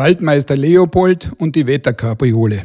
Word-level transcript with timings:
Waldmeister 0.00 0.56
Leopold 0.56 1.30
und 1.36 1.56
die 1.56 1.66
Wetterkapriole. 1.66 2.64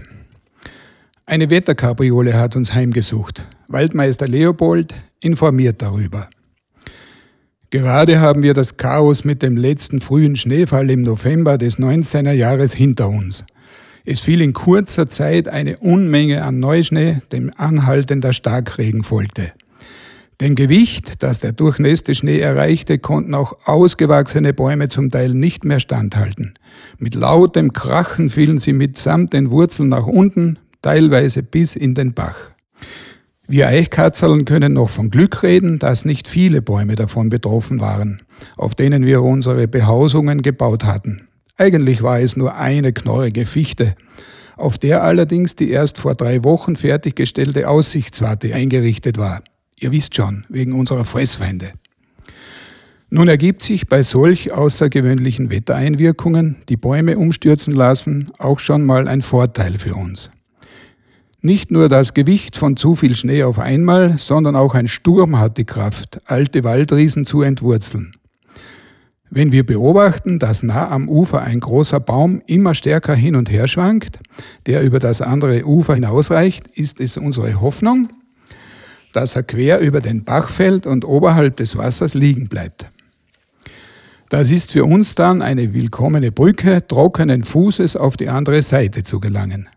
Eine 1.26 1.50
Wetterkapriole 1.50 2.34
hat 2.34 2.56
uns 2.56 2.74
heimgesucht. 2.74 3.46
Waldmeister 3.68 4.26
Leopold 4.26 4.94
informiert 5.20 5.82
darüber. 5.82 6.30
Gerade 7.72 8.22
haben 8.22 8.42
wir 8.42 8.54
das 8.54 8.78
Chaos 8.78 9.26
mit 9.26 9.44
dem 9.44 9.58
letzten 9.58 10.00
frühen 10.00 10.38
Schneefall 10.38 10.90
im 10.90 11.02
November 11.02 11.58
des 11.58 11.78
19er 11.78 12.32
Jahres 12.32 12.74
hinter 12.74 13.10
uns. 13.10 13.44
Es 14.06 14.22
fiel 14.22 14.42
in 14.42 14.54
kurzer 14.54 15.08
Zeit 15.08 15.50
eine 15.50 15.76
Unmenge 15.80 16.42
an 16.42 16.62
Neuschnee, 16.62 17.18
dem 17.34 17.52
anhaltender 17.58 18.32
Starkregen 18.32 19.04
folgte. 19.04 19.52
Dem 20.42 20.56
Gewicht, 20.56 21.24
das 21.24 21.40
der 21.40 21.54
durchnässte 21.54 22.14
Schnee 22.14 22.40
erreichte, 22.40 23.00
konnten 23.00 23.34
auch 23.34 23.56
ausgewachsene 23.66 24.54
Bäume 24.54 24.90
zum 24.90 25.10
Teil 25.10 25.34
nicht 25.34 25.64
mehr 25.64 25.80
standhalten. 25.80 26.56
Mit 26.98 27.16
lautem 27.16 27.72
Krachen 27.72 28.30
fielen 28.30 28.60
sie 28.60 28.74
mitsamt 28.74 29.32
den 29.32 29.50
Wurzeln 29.50 29.90
nach 29.90 30.06
unten, 30.06 30.60
teilweise 30.82 31.42
bis 31.42 31.78
in 31.78 31.96
den 31.96 32.14
Bach. 32.14 32.36
Wir 33.48 33.68
Eichkatzeln 33.68 34.44
können 34.44 34.74
noch 34.74 34.90
von 34.90 35.10
Glück 35.10 35.42
reden, 35.42 35.80
dass 35.80 36.04
nicht 36.04 36.28
viele 36.28 36.62
Bäume 36.62 36.96
davon 36.96 37.30
betroffen 37.30 37.80
waren, 37.80 38.22
auf 38.58 38.76
denen 38.76 39.06
wir 39.06 39.22
unsere 39.22 39.70
Behausungen 39.70 40.42
gebaut 40.42 40.84
hatten. 40.84 41.28
Eigentlich 41.56 42.02
war 42.02 42.20
es 42.20 42.36
nur 42.36 42.56
eine 42.56 42.92
knorrige 42.92 43.46
Fichte, 43.46 43.96
auf 44.58 44.78
der 44.78 45.04
allerdings 45.04 45.56
die 45.56 45.70
erst 45.70 45.98
vor 45.98 46.16
drei 46.16 46.44
Wochen 46.44 46.76
fertiggestellte 46.76 47.70
Aussichtswarte 47.70 48.54
eingerichtet 48.54 49.18
war. 49.18 49.42
Ihr 49.80 49.92
wisst 49.92 50.16
schon, 50.16 50.46
wegen 50.50 50.74
unserer 50.74 51.06
Fressfeinde. 51.06 51.74
Nun 53.10 53.28
ergibt 53.28 53.62
sich 53.62 53.88
bei 53.88 54.04
solch 54.04 54.52
außergewöhnlichen 54.52 55.50
Wettereinwirkungen, 55.50 56.58
die 56.70 56.78
Bäume 56.78 57.18
umstürzen 57.18 57.74
lassen, 57.74 58.32
auch 58.40 58.60
schon 58.60 58.84
mal 58.84 59.08
ein 59.08 59.22
Vorteil 59.22 59.78
für 59.78 59.96
uns. 59.96 60.32
Nicht 61.42 61.70
nur 61.70 61.90
das 61.90 62.16
Gewicht 62.16 62.56
von 62.56 62.76
zu 62.76 62.96
viel 62.96 63.16
Schnee 63.16 63.44
auf 63.44 63.60
einmal, 63.60 64.18
sondern 64.18 64.56
auch 64.56 64.74
ein 64.74 64.88
Sturm 64.88 65.38
hat 65.38 65.58
die 65.60 65.66
Kraft, 65.66 66.20
alte 66.26 66.64
Waldriesen 66.64 67.26
zu 67.26 67.44
entwurzeln. 67.44 68.14
Wenn 69.30 69.52
wir 69.52 69.66
beobachten, 69.66 70.40
dass 70.40 70.64
nah 70.64 70.90
am 70.90 71.08
Ufer 71.08 71.42
ein 71.42 71.60
großer 71.60 72.00
Baum 72.00 72.42
immer 72.48 72.74
stärker 72.74 73.14
hin 73.14 73.36
und 73.36 73.52
her 73.52 73.68
schwankt, 73.68 74.20
der 74.66 74.82
über 74.82 75.00
das 75.00 75.22
andere 75.22 75.66
Ufer 75.66 75.94
hinausreicht, 75.94 76.68
ist 76.70 77.00
es 77.00 77.18
unsere 77.18 77.62
Hoffnung, 77.62 78.10
dass 79.16 79.36
er 79.36 79.44
quer 79.44 79.80
über 79.80 80.02
den 80.02 80.24
Bach 80.24 80.50
fällt 80.50 80.86
und 80.86 81.06
oberhalb 81.06 81.58
des 81.58 81.78
Wassers 81.78 82.14
liegen 82.14 82.50
bleibt. 82.50 82.92
Das 84.30 84.52
ist 84.52 84.72
für 84.72 84.86
uns 84.86 85.16
dann 85.16 85.42
eine 85.42 85.74
willkommene 85.74 86.32
Brücke, 86.32 86.86
trockenen 86.86 87.44
Fußes 87.44 87.96
auf 87.96 88.18
die 88.18 88.28
andere 88.28 88.62
Seite 88.64 89.04
zu 89.04 89.20
gelangen. 89.20 89.70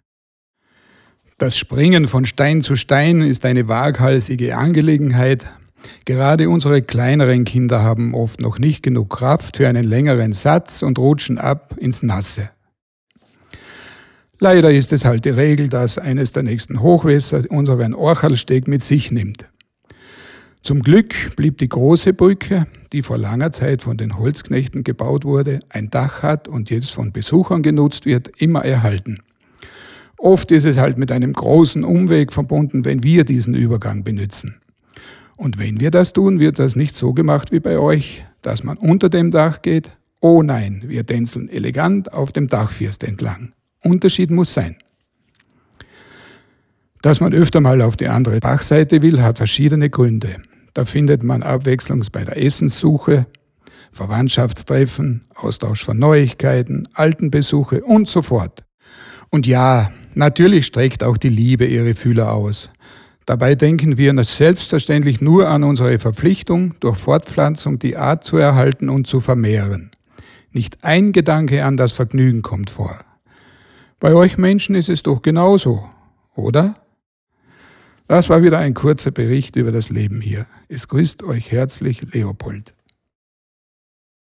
Das 1.36 1.56
Springen 1.56 2.08
von 2.08 2.26
Stein 2.26 2.62
zu 2.62 2.74
Stein 2.74 3.20
ist 3.20 3.44
eine 3.44 3.68
waghalsige 3.68 4.56
Angelegenheit. 4.56 5.46
Gerade 6.04 6.50
unsere 6.50 6.82
kleineren 6.82 7.44
Kinder 7.44 7.82
haben 7.82 8.14
oft 8.14 8.40
noch 8.40 8.58
nicht 8.58 8.82
genug 8.82 9.10
Kraft 9.10 9.58
für 9.58 9.68
einen 9.68 9.84
längeren 9.84 10.32
Satz 10.32 10.82
und 10.82 10.98
rutschen 10.98 11.38
ab 11.38 11.76
ins 11.78 12.02
Nasse. 12.02 12.50
Leider 14.40 14.70
ist 14.70 14.92
es 14.92 15.04
halt 15.04 15.24
die 15.24 15.30
Regel, 15.30 15.68
dass 15.68 15.98
eines 15.98 16.30
der 16.30 16.44
nächsten 16.44 16.80
Hochwässer 16.80 17.42
unseren 17.50 17.92
Orchalsteg 17.92 18.68
mit 18.68 18.84
sich 18.84 19.10
nimmt. 19.10 19.46
Zum 20.62 20.82
Glück 20.82 21.14
blieb 21.34 21.58
die 21.58 21.68
große 21.68 22.12
Brücke, 22.12 22.66
die 22.92 23.02
vor 23.02 23.18
langer 23.18 23.50
Zeit 23.50 23.82
von 23.82 23.96
den 23.96 24.16
Holzknechten 24.16 24.84
gebaut 24.84 25.24
wurde, 25.24 25.58
ein 25.70 25.90
Dach 25.90 26.22
hat 26.22 26.46
und 26.46 26.70
jetzt 26.70 26.92
von 26.92 27.10
Besuchern 27.10 27.62
genutzt 27.62 28.06
wird, 28.06 28.30
immer 28.40 28.64
erhalten. 28.64 29.20
Oft 30.18 30.52
ist 30.52 30.64
es 30.64 30.78
halt 30.78 30.98
mit 30.98 31.10
einem 31.10 31.32
großen 31.32 31.84
Umweg 31.84 32.32
verbunden, 32.32 32.84
wenn 32.84 33.02
wir 33.02 33.24
diesen 33.24 33.54
Übergang 33.54 34.04
benutzen. 34.04 34.60
Und 35.36 35.58
wenn 35.58 35.80
wir 35.80 35.90
das 35.90 36.12
tun, 36.12 36.38
wird 36.38 36.58
das 36.58 36.76
nicht 36.76 36.96
so 36.96 37.12
gemacht 37.12 37.50
wie 37.50 37.60
bei 37.60 37.78
euch, 37.78 38.24
dass 38.42 38.62
man 38.62 38.76
unter 38.76 39.08
dem 39.08 39.30
Dach 39.30 39.62
geht. 39.62 39.96
Oh 40.20 40.42
nein, 40.42 40.82
wir 40.86 41.06
tänzeln 41.06 41.48
elegant 41.48 42.12
auf 42.12 42.32
dem 42.32 42.48
Dachfirst 42.48 43.04
entlang. 43.04 43.52
Unterschied 43.88 44.30
muss 44.30 44.54
sein. 44.54 44.76
Dass 47.02 47.20
man 47.20 47.32
öfter 47.32 47.60
mal 47.60 47.80
auf 47.82 47.96
die 47.96 48.08
andere 48.08 48.40
Bachseite 48.40 49.02
will, 49.02 49.22
hat 49.22 49.38
verschiedene 49.38 49.88
Gründe. 49.88 50.36
Da 50.74 50.84
findet 50.84 51.22
man 51.22 51.42
Abwechslung 51.42 52.04
bei 52.12 52.24
der 52.24 52.42
Essenssuche, 52.42 53.26
Verwandtschaftstreffen, 53.92 55.24
Austausch 55.34 55.84
von 55.84 55.98
Neuigkeiten, 55.98 56.88
Altenbesuche 56.94 57.82
und 57.82 58.08
so 58.08 58.22
fort. 58.22 58.64
Und 59.30 59.46
ja, 59.46 59.92
natürlich 60.14 60.66
streckt 60.66 61.02
auch 61.02 61.16
die 61.16 61.28
Liebe 61.28 61.66
ihre 61.66 61.94
Fühler 61.94 62.32
aus. 62.32 62.70
Dabei 63.26 63.54
denken 63.54 63.98
wir 63.98 64.24
selbstverständlich 64.24 65.20
nur 65.20 65.48
an 65.48 65.62
unsere 65.62 65.98
Verpflichtung, 65.98 66.74
durch 66.80 66.96
Fortpflanzung 66.96 67.78
die 67.78 67.96
Art 67.96 68.24
zu 68.24 68.38
erhalten 68.38 68.88
und 68.88 69.06
zu 69.06 69.20
vermehren. 69.20 69.90
Nicht 70.50 70.82
ein 70.82 71.12
Gedanke 71.12 71.64
an 71.64 71.76
das 71.76 71.92
Vergnügen 71.92 72.42
kommt 72.42 72.70
vor. 72.70 72.98
Bei 74.00 74.14
euch 74.14 74.38
Menschen 74.38 74.76
ist 74.76 74.88
es 74.88 75.02
doch 75.02 75.22
genauso, 75.22 75.88
oder? 76.36 76.76
Das 78.06 78.28
war 78.28 78.44
wieder 78.44 78.58
ein 78.58 78.72
kurzer 78.72 79.10
Bericht 79.10 79.56
über 79.56 79.72
das 79.72 79.90
Leben 79.90 80.20
hier. 80.20 80.46
Es 80.68 80.86
grüßt 80.86 81.24
euch 81.24 81.50
herzlich 81.50 82.14
Leopold. 82.14 82.74